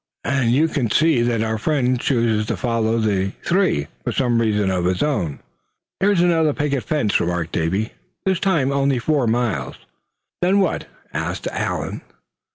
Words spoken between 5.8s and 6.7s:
"Here's another